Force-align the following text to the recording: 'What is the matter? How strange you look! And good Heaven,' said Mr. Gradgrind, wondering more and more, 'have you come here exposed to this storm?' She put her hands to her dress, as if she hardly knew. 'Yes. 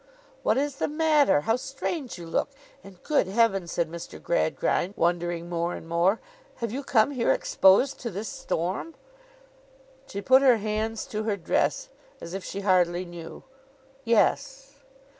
'What 0.41 0.57
is 0.57 0.77
the 0.77 0.87
matter? 0.87 1.41
How 1.41 1.57
strange 1.57 2.17
you 2.17 2.25
look! 2.25 2.49
And 2.83 3.03
good 3.03 3.27
Heaven,' 3.27 3.67
said 3.67 3.87
Mr. 3.87 4.19
Gradgrind, 4.19 4.95
wondering 4.97 5.47
more 5.47 5.75
and 5.75 5.87
more, 5.87 6.19
'have 6.55 6.71
you 6.71 6.83
come 6.83 7.11
here 7.11 7.31
exposed 7.31 7.99
to 7.99 8.09
this 8.09 8.27
storm?' 8.27 8.95
She 10.07 10.19
put 10.19 10.41
her 10.41 10.57
hands 10.57 11.05
to 11.05 11.21
her 11.25 11.37
dress, 11.37 11.89
as 12.19 12.33
if 12.33 12.43
she 12.43 12.61
hardly 12.61 13.05
knew. 13.05 13.43
'Yes. 14.03 14.73